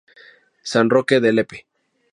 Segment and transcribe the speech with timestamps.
[0.63, 1.67] San Roque de Lepe.